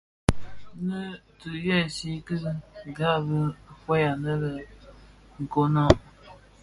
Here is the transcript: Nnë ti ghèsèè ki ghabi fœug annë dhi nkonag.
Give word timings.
Nnë 0.79 1.01
ti 1.39 1.49
ghèsèè 1.65 2.17
ki 2.27 2.35
ghabi 2.97 3.39
fœug 3.83 4.03
annë 4.11 4.33
dhi 4.41 4.53
nkonag. 5.43 5.95